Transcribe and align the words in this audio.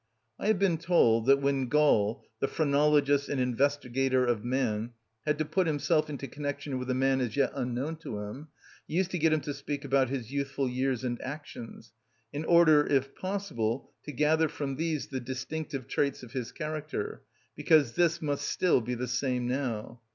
I 0.39 0.47
have 0.47 0.57
been 0.57 0.79
told 0.79 1.27
that 1.27 1.41
when 1.43 1.67
Gall, 1.67 2.25
the 2.39 2.47
phrenologist 2.47 3.29
and 3.29 3.39
investigator 3.39 4.25
of 4.25 4.43
man, 4.43 4.93
had 5.27 5.37
to 5.37 5.45
put 5.45 5.67
himself 5.67 6.09
into 6.09 6.27
connection 6.27 6.79
with 6.79 6.89
a 6.89 6.95
man 6.95 7.21
as 7.21 7.37
yet 7.37 7.51
unknown 7.53 7.97
to 7.97 8.17
him, 8.17 8.47
he 8.87 8.95
used 8.95 9.11
to 9.11 9.19
get 9.19 9.31
him 9.31 9.41
to 9.41 9.53
speak 9.53 9.85
about 9.85 10.09
his 10.09 10.31
youthful 10.31 10.67
years 10.67 11.03
and 11.03 11.21
actions, 11.21 11.93
in 12.33 12.45
order, 12.45 12.83
if 12.87 13.13
possible, 13.13 13.91
to 14.01 14.11
gather 14.11 14.47
from 14.47 14.75
these 14.77 15.05
the 15.05 15.19
distinctive 15.19 15.87
traits 15.87 16.23
of 16.23 16.31
his 16.33 16.51
character; 16.51 17.21
because 17.55 17.93
this 17.93 18.23
must 18.23 18.47
still 18.47 18.81
be 18.81 18.95
the 18.95 19.07
same 19.07 19.47
now. 19.47 20.01